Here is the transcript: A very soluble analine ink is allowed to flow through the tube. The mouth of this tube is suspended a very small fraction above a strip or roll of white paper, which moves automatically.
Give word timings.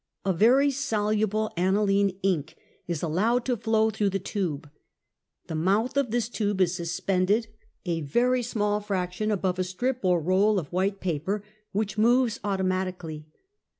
A 0.25 0.33
very 0.33 0.71
soluble 0.71 1.51
analine 1.55 2.17
ink 2.23 2.55
is 2.87 3.03
allowed 3.03 3.45
to 3.45 3.55
flow 3.55 3.91
through 3.91 4.09
the 4.09 4.17
tube. 4.17 4.67
The 5.45 5.53
mouth 5.53 5.95
of 5.95 6.09
this 6.09 6.27
tube 6.27 6.59
is 6.59 6.73
suspended 6.73 7.45
a 7.85 8.01
very 8.01 8.41
small 8.41 8.79
fraction 8.79 9.29
above 9.29 9.59
a 9.59 9.63
strip 9.63 9.99
or 10.01 10.19
roll 10.19 10.57
of 10.57 10.71
white 10.73 11.01
paper, 11.01 11.43
which 11.71 11.99
moves 11.99 12.39
automatically. 12.43 13.27